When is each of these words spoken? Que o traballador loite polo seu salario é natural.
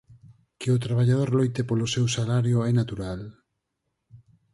Que 0.59 0.69
o 0.75 0.81
traballador 0.85 1.29
loite 1.37 1.61
polo 1.69 1.91
seu 1.93 2.05
salario 2.17 2.57
é 2.69 2.71
natural. 2.81 3.21